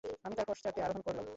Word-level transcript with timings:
আমি 0.23 0.33
তার 0.35 0.47
পশ্চাতে 0.47 0.79
আরোহণ 0.81 1.01
করলাম। 1.01 1.25